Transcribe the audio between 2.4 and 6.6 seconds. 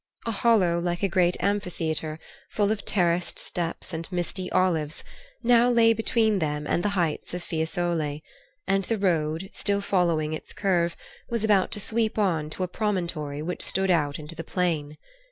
full of terraced steps and misty olives, now lay between